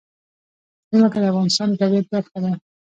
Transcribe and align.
ځمکه 0.97 1.17
د 1.21 1.25
افغانستان 1.31 1.67
د 1.69 1.73
طبیعت 1.81 2.05
برخه 2.13 2.37
ده. 2.43 2.51